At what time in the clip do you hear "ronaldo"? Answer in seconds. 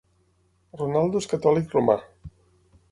0.81-1.21